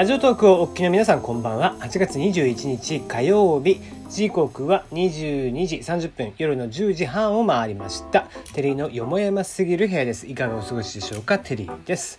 [0.00, 1.76] ラジオトークをお聞きの皆さんこんばんは。
[1.80, 3.82] 8月21日火曜日。
[4.08, 8.26] 時刻は22時30分夜の10時半を回りました。
[8.54, 10.26] テリーのよもやますぎる部屋です。
[10.26, 11.38] いかがお過ごしでしょうか？
[11.38, 12.18] テリーです。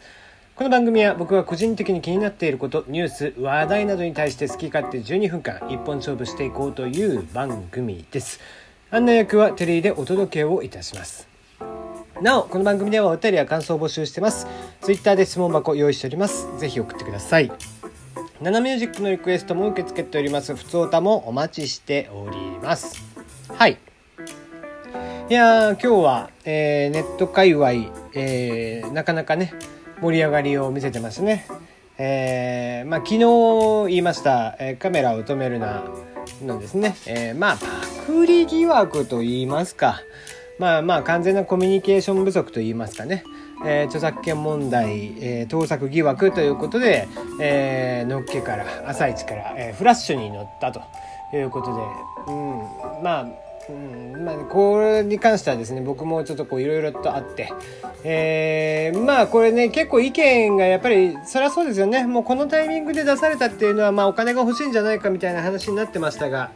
[0.56, 8.42] この番組は僕は個人的に気になっていることニュース話題などに対して好き勝手12分間一本勝負していこうという番組です。
[8.92, 11.28] 案内役はテリーでお届けをいたします。
[12.22, 14.46] なおこの番組ではお便りや感想を募集してます。
[14.82, 16.48] ツイッターで質問箱用意しております。
[16.60, 17.52] ぜひ送ってください。
[18.42, 20.56] ナナミュージックのリクエストも受け付けております。
[20.56, 23.00] ふつおたもお待ちしております。
[23.50, 23.78] はい。
[25.30, 27.72] いやー今日は、えー、ネット界隈、
[28.16, 29.54] えー、なかなかね
[30.02, 31.46] 盛り上がりを見せてますね。
[32.00, 35.84] えー、まあ昨日言いました、えー、カメラを止めるな
[36.44, 37.68] のですね、えー、まあパ
[38.08, 40.02] クリ疑惑と言いますか。
[40.58, 43.24] まあまあ完全なコミュニケーション不足といいますかね、
[43.66, 47.08] えー、著作権問題、えー、盗作疑惑ということで、
[47.40, 50.82] えー、のっけから朝一から、えー、フラッシュに乗ったと
[51.34, 53.28] いうことで、うん、まあ
[53.70, 57.54] うんまあ、これに関してはですね僕もちょっとこういろいろとあって、
[58.04, 62.06] えー、まあこれね結構意見がやっぱりそりゃそうですよね。
[62.06, 66.52] もうこのタイミングで出されたっていうのはまあお金が欲しいんじゃないかみたいな話になってましたが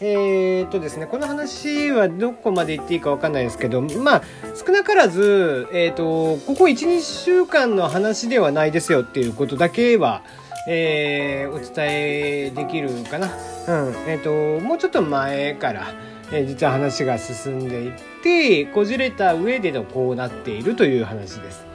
[0.00, 4.22] えー、っとですね、この話はどこまで言っていいかわかんないですけど、まあ、
[4.54, 10.22] 少なからず、えー、っと、ここ1、2週間の話ではないですよっていうことだけは、
[10.68, 13.28] えー、お伝えできるかな。
[13.68, 13.94] うん。
[14.06, 14.30] えっと、
[14.60, 15.86] もうちょっと前から、
[16.32, 21.66] えー、実は話が進んでいって、こじれた上でのこうなっているという話です。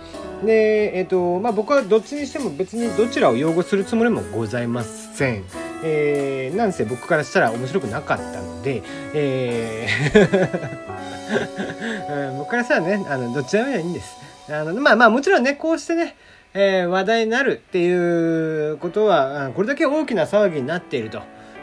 [0.45, 5.60] で、えっと、まあ僕はどっちにしても別にどちらを擁護するつもりもございません。
[5.83, 11.01] えー、なんせ僕からしたら面白くなかったので、えー
[12.37, 14.17] 僕からしたらね、あの、どちでもいいんです。
[14.49, 16.15] あの、まあまあもちろんね、こうしてね、
[16.53, 21.21] えー、話題になるっていうことは、これだけ大きな騒ぎになっていると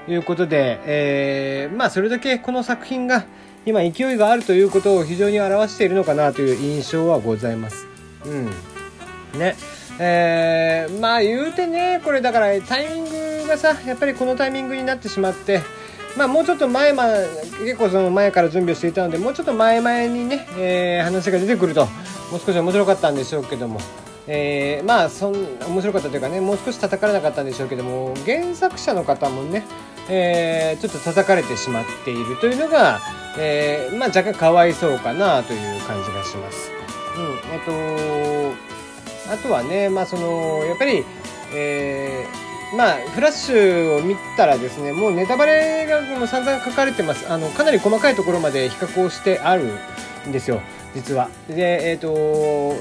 [0.09, 3.25] いうことで、えー、まあそれだけこの作品が
[3.67, 7.87] 今勢いがあるということを非常に表しているのかなという印象はございます。
[8.25, 8.47] うん。
[9.39, 9.57] ね。
[10.01, 13.11] えー、まあ言うてね、これだからタイミング
[13.49, 15.63] がさ、やっぱりこのタイミングになってしまって、
[16.17, 17.07] まあもうちょっと前ま、
[17.65, 21.87] 結構その前から準備をしていたので、もうちょっと前々にね、えー、話が出てくると、
[22.31, 23.81] もう少し面白かったんでしょうけども、
[24.29, 29.65] えー、まあそん面白かったというかねもう少し叩かれなかったんでしょうけども原作者の方もね、
[30.11, 33.01] えー、ちょっと叩かれてしまっているというのが、
[33.39, 36.71] え、まあ、若干かわいそうかなという感じがします。
[37.17, 38.79] うんえっと
[39.31, 41.05] あとはね、まあその、やっぱり、
[41.55, 47.31] えー、まあ、フラッシュを見たらですね、もうネタバレがもう散々書かれてます。
[47.31, 49.65] あの、かなり細かいところまで比較をしてある
[50.29, 50.61] んですよ、
[50.95, 51.31] 実は。
[51.49, 52.77] で、えっ、ー、と、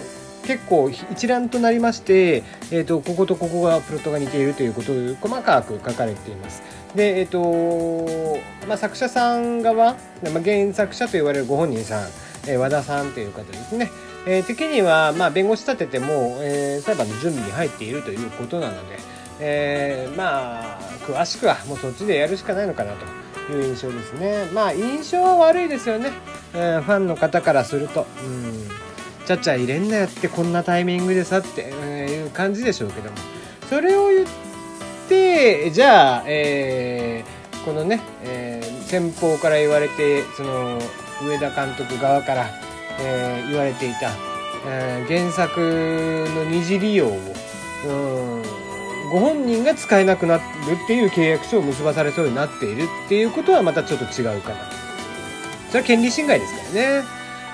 [0.45, 6.63] 結構一覧となりまして、えーと、こことここがプロットが似ているということを細かく書かれています。
[6.95, 12.07] で、えっ、ー、とまあ、作者さん側、まあ、原作者と言われるご本人さん、
[12.47, 13.89] えー、和田さんという方ですね。
[14.25, 22.93] えー、的には、まあ、弁護士立てても、えー、裁判の準備に入っているということなので、えー、まあ詳しくはもうそっちでやるしかないのかな
[23.47, 24.45] という印象ですね。
[24.53, 26.11] まあ印象は悪いですよね、
[26.53, 28.05] えー、ファンの方からすると。
[28.23, 28.67] うん。
[29.25, 33.17] ちゃっちゃ入れんなよってこんなタイミングでさって、えいう感じでしょうけども。
[33.69, 34.27] それを言っ
[35.09, 40.79] てじゃあ、えー、このね、えー、先方から言われてその
[41.27, 42.45] 上田監督側から
[42.99, 44.11] えー、言われていた、
[44.67, 47.91] えー、原作の二次利用を、う
[48.39, 48.43] ん、
[49.11, 50.41] ご本人が使えなくなる
[50.83, 54.55] っていう契約書を結ばされそうになっているっていうことはまたちょっと違うかな
[55.69, 57.03] それは権利侵害ですからね。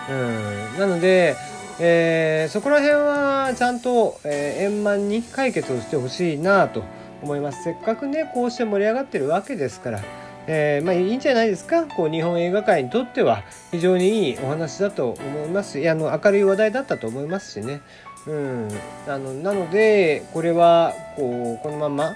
[0.10, 1.36] うん、なので、
[1.80, 6.84] えー、そこら辺はちゃんと、えー、円満に解決をしてほしいなと
[7.22, 7.64] 思います。
[7.64, 10.02] せっかくね、こうして盛り上がってるわけですから。
[10.46, 17.82] えー、まあいいんじゃないですかこう日本映画界にとっては非常にいいお話だと思いますいやあの明るい話題だったと思いますしね、
[18.28, 18.70] うん、
[19.08, 22.16] あのなのでこれはこうこのまま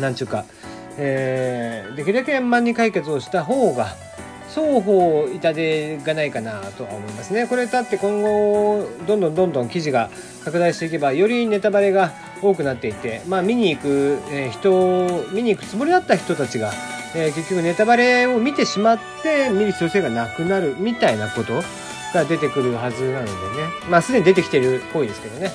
[0.00, 0.44] なんちゅうか、
[0.96, 3.88] えー、できるだけ円満に解決をした方が
[4.48, 7.46] 双方痛手がないかなとは思いますね。
[7.46, 10.08] これだって今後どんどんどんどん記事が
[10.44, 14.18] 拡大していけばよりネタバレが多くなっていて、まあ、見に行く
[14.52, 16.72] 人見に行くつもりだった人たちが
[17.16, 21.62] えー、結局ネタバレを見てしまって見る必要性がなくなるみたいなこと
[22.16, 23.36] が出てくるはずなのでね
[23.88, 25.50] まあすでに出てきてるっぽいですけどね。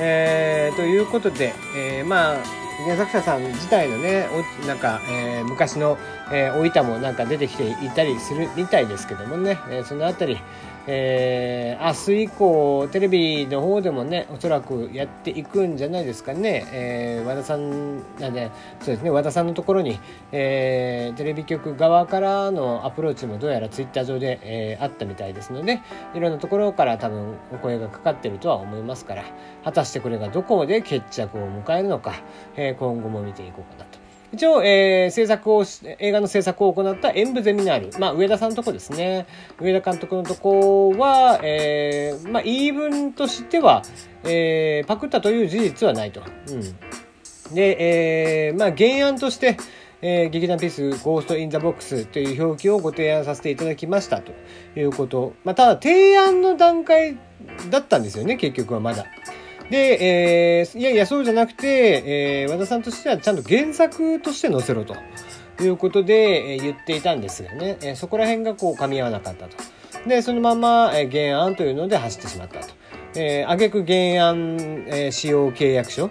[0.00, 2.36] えー、ということで、えー、まあ
[2.84, 4.28] 原作者さん自体のね
[4.62, 5.98] おなんか、えー、昔の、
[6.30, 10.40] えー、お板もなんか出てきていたりするみたいですけどもね、えー、その辺り、
[10.86, 18.50] えー、明日以降テレビの方でもねおそらくやっていくんじゃないですかね、えー、和田さんなんで
[18.80, 19.98] そうですね和田さんのところに、
[20.32, 25.82] えー、テレビ局側からのアプローチもどうやらツイッター上で、えー、あったみたいですので
[26.14, 29.24] いろんなところから多分お声がかかってるとは思いますから
[29.64, 32.14] 果たしてこれがどこで決着を迎えるのか、
[32.56, 33.98] えー、今後も見ていこうかなと。
[34.30, 35.64] 一応、えー、制作を
[35.98, 39.26] 映画の制作を行った演舞ゼミナール、まあ、上田さんのとこですね
[39.58, 43.82] 上田監督のとこは、えーまあ、言い分としては、
[44.24, 46.20] えー、パクったという事実はないと。
[46.50, 49.56] うん、で、えーまあ、原案として
[50.00, 54.32] えー、劇団ピースゴースト・イン・ザ・ボックスという表記をご提案させていただきましたと
[54.76, 55.34] いうこと。
[55.42, 57.18] まあ、ただ提案の段階
[57.70, 59.06] だったんですよね、結局はまだ。
[59.70, 64.94] で、えー、いやいや、そうじゃなくて、えー、和田さんとしてはちゃんと原作として載せろと
[65.62, 69.56] いうことで、えー、言っていたんですがね、えー、そこら辺がこう噛み合わなかったと。
[70.06, 72.68] で、そのまま、えー、原案というので走ってしまったと。
[73.14, 76.10] えー、挙句原案、えー、使用契約書っ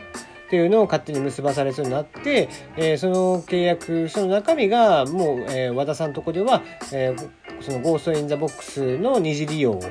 [0.49, 7.29] ていうのを勝手に結ばされそうになって、えー、その契約書の中身がもう、えー、和田さんのとこでは、えー、
[7.61, 9.81] そのゴースト・イン・ザ・ボックスの二次利用を、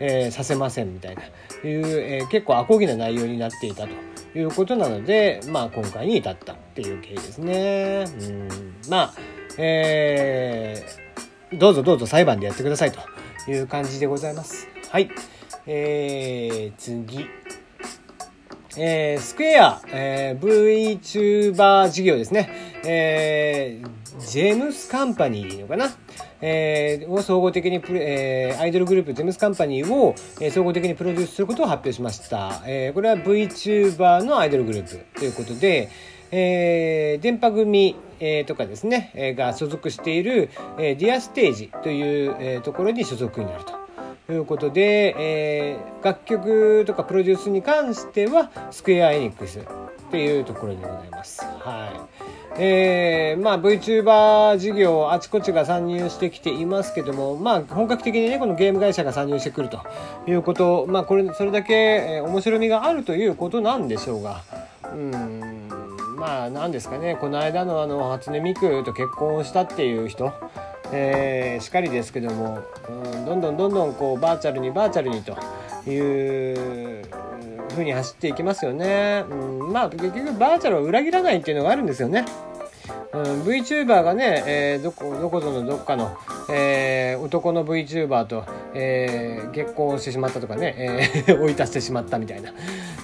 [0.00, 1.22] えー、させませんみたいな
[1.66, 8.04] いう、えー、結構アコギな内容になっていたということなので、まあ、今回に至ったっていう経緯ですね。
[8.20, 8.48] うん
[8.88, 9.14] まあ、
[9.58, 14.68] えー、どうぞどうぞ裁判でやってくださいという感じでございます。
[14.90, 15.10] はい。
[15.66, 17.26] えー、次。
[18.78, 22.50] えー、スクエア、えー、VTuber 事業ですね。
[22.84, 25.90] えー、ジェームスカンパニーのかな
[26.48, 32.62] えー、を総合的にプえー、アイドルグループジェムスカンパニーを、えー、総合的にプロデュースすることを発表しました。
[32.66, 35.88] えー、これは VTuber のアイドルグループということで、
[36.30, 43.72] えー、電波組、えー、とかですね、えー、が所属している、えー、ディアステージという、えー、ところに所属になると。
[44.28, 49.60] ということで、えー、楽曲とかプロデュースに関してはスクエア・エニックス
[50.06, 51.44] っていうところでございます。
[51.44, 52.08] は
[52.56, 52.58] い。
[52.58, 59.80] えー、まあ VTuber 事業あちこちが参入してきていますけども、まあ本格的にね、このゲーム会社が参入してくると
[60.26, 64.42] いうこと、まあこれ、それだけ、え、面白みがあるということなんでしょうが、
[64.90, 65.68] うん、
[66.16, 70.32] まあ何ですかね、この間のあの、初音ミクと結婚したっていう人、
[70.92, 75.36] えー、しかりですけども、うん、どんどんどんどんこうバーチャルにバーチャルにと
[75.90, 77.04] いう
[77.76, 79.24] 風に走っていきますよね。
[79.28, 82.24] うん、まあ結局バーチャルを裏切らないっていうのがあるんですよね。
[83.16, 86.16] うん、VTuber がね、えー、どこどこぞのどっかの、
[86.50, 90.74] えー、男の VTuber と、えー、結婚してしまったとかね、
[91.26, 92.52] えー、 追い出してしまったみたいな、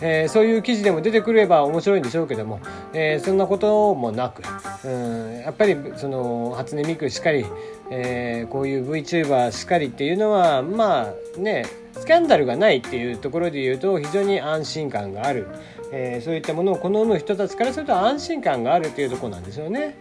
[0.03, 2.61] えー、そういう記事でも出てくれば面白いんでしょうけども、
[2.93, 4.43] えー、そんなこともなく、
[4.85, 7.47] うん、やっぱりその初音ミクしっかり、
[7.91, 11.65] えー、こういう VTuber しっかりっていうのはまあね
[11.99, 15.47] スキャンダルがないっていうところで言うと非常に安心感がある。
[15.93, 19.97] えー、そういったものを好む人たちからすると安心感があるというとこなんですよね。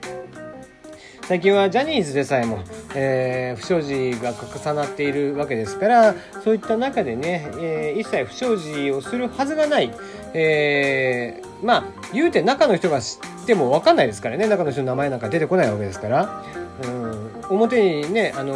[1.28, 2.60] 最近はジャニーズでさえも、
[2.94, 9.94] えー、不祥事が重なっているわけですからそういった中でね、えー、一切不祥事をするはずがない、
[10.34, 14.48] えー、まあ言うて中の人が知っても分かんないですからね。
[14.48, 16.44] 中の人の名前なんか出てこないわけですから、
[16.84, 18.54] うん、表にねあの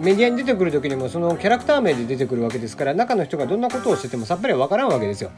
[0.00, 5.30] メディアに出てくる時にもそのキャラクター名で出てくるわけですから中の人がどんなことをしててもさっぱり分からんわけですよ。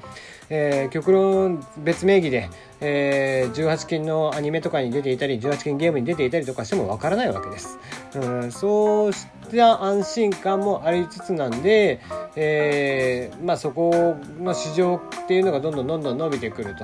[0.52, 7.78] えー、極論別名義で、えー、18金のアニメとかに出ていたり18金ゲームに出ていたりとかしても分からないわけです。
[8.16, 9.26] うん、そうし
[9.56, 12.00] た安心感もありつつなんで、
[12.36, 16.76] えー、まあ、そこの市場っていうのがどんどんどんどん伸びてくる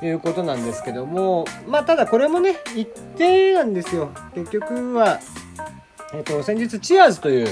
[0.00, 5.18] ということなんですけどもまあただこれもね一定なんですよ結局は。
[6.12, 7.48] えーと、先日チアーズという、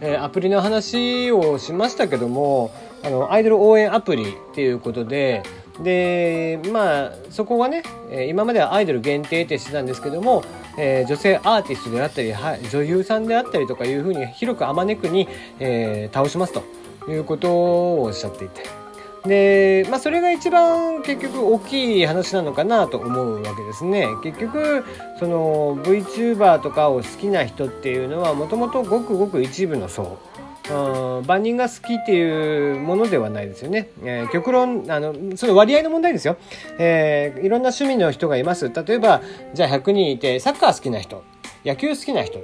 [0.00, 5.42] えー、アプリの話をしましたけどもあのアイドル応援アプリっていうことで
[5.82, 7.82] でまあそこはね
[8.28, 10.44] 今まではアイドル限定ってしてたんですけども、
[10.78, 15.28] えー、女性アーティストであったり、はい、女優さんであったりとかいうふうに広くあまねくに、
[15.58, 16.62] え、倒しますと
[17.10, 18.81] いうことをおっしゃっていて。
[19.26, 24.08] で、まあ、それが一番結局大きい話なのかなと思うわけですね。
[24.22, 24.84] 結局
[25.18, 30.18] その VTuber とかを好きな人っていうのはもともとごくごく一部の層。
[31.26, 33.90] 万人が好きっていうものではないですよね。
[34.02, 36.36] えー、極論あのその割合の問題ですよ、
[36.78, 38.70] えー、いろんな趣味の人がいます。
[38.72, 39.22] 例えば
[39.54, 41.24] じゃあ100人いてサッカー好きな人
[41.64, 42.40] 野球好きな人、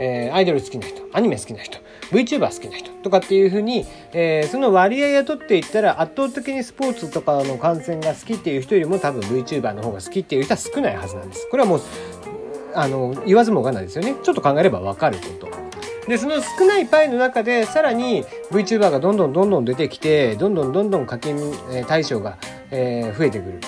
[0.00, 1.78] えー、アイドル好きな人アニメ好きな人
[2.10, 11.46] VTuber 好きな人とかっていうふうに、えー、その割合を取っていったら圧倒的にスポーツとかの観戦が好きっていう人よりも多分 VTuber の方が好きっていう人は少ないはずなんです。
[11.50, 11.80] これはもう
[12.74, 14.14] あの言わずもがなですよね。
[14.22, 15.50] ちょっと考えれば分かること。
[16.08, 21.36] でその少ないパイの中でさらに VTuber がどんどんどんどん出てきてどんどんどんどん課金
[21.86, 22.38] 対象が、
[22.70, 23.60] えー、増えてくる。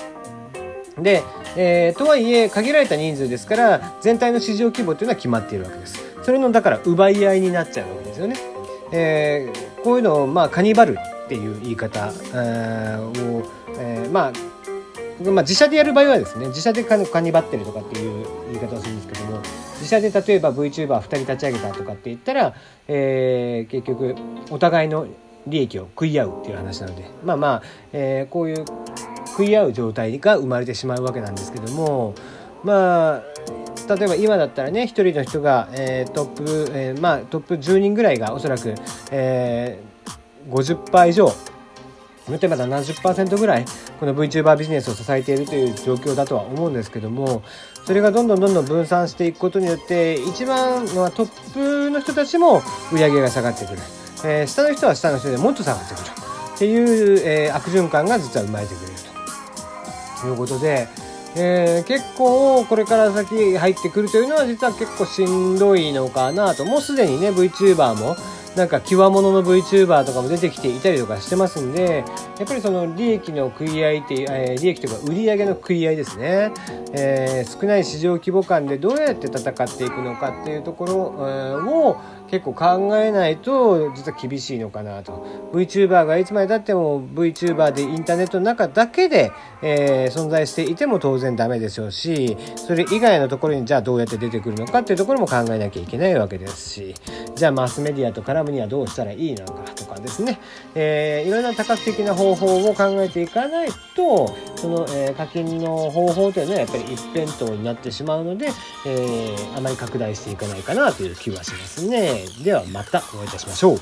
[0.98, 1.22] で、
[1.56, 6.11] えー、とはいえ限られた人数ですから全体の市場規模っていうのは決まっているわけです。
[6.22, 8.36] それのだから奪い合いになっちゃうわけですよね、
[8.92, 13.42] えー、こういうのをまあカニバルっていう言い方、えー、を、
[13.78, 14.32] えー、まあ
[15.30, 19.40] まあ、自社でやる場合はですね自社でカニバってるとかっていう言い方をするんですけども
[19.74, 22.54] 自社で例えば VTuber2 人立ち上げたとかって言ったら、
[22.88, 24.16] えー、結局
[24.50, 25.06] お互いの
[25.46, 27.62] 利益を食い合うっていう話なのでまあまあ、
[27.92, 28.64] えー、こういう
[29.26, 32.14] 食い合う状態が生まれてしまうわけなんですけども
[32.64, 33.22] まあ
[33.88, 38.74] 例えば今だったらね1人の人が、えー、トップ、えー、まあトップ10人ぐらいがおそらく、
[39.10, 41.32] えー、50%以上
[42.28, 43.64] 例えば70%ぐらい
[43.98, 47.42] この VTuber ビジネスを支えているという状況だとは思うんですけども
[47.84, 52.62] それがどんどんどんどん分散していくことによって一番のトップの人たちも
[52.92, 53.78] 売り上げが下がってくる、
[54.24, 56.22] えー、下の人は下の人でもっと下がってくる。
[56.54, 58.86] っていう、えー、悪循環が実は生まれてくる
[60.20, 60.86] ということで、
[61.34, 66.64] えー、結構これから先入ってくるというのは実は結構しんどいのかなと。
[66.64, 68.16] もうすでにね VTuber も
[68.56, 72.04] なんか極物の VTuber とかも出てきていたりとかしてますんで
[72.38, 76.52] やっぱりその利益の食い合いって、えー、利益というか売り上げの食い合いですね、
[76.92, 81.96] えー、少ない市場規模感でどうやって戦っていくのかっていうところ、を
[82.30, 85.26] 結構考えないと実は厳しいのかなと。
[85.52, 89.32] VTuber がいつまでたっても VTuber でインターネットの中だけで、
[89.62, 96.94] えー、存在していても当然ダメでしょうしそれ以外のところにじゃあどうやって出てくるのかっていうところも考えなきゃいけないわけですし。
[97.34, 100.38] じゃあマスメディアと絡むにはどうしたらいいのかとかですね、
[100.74, 108.48] えー、いろんな多角的な方法を考えていかないとその、えー、課金の方法というのはやっぱり一辺倒になってしまうので、
[108.86, 112.24] えー、あまり拡大していかないかなという気はしますね。
[112.44, 113.80] ではまたお会いいたしましょう。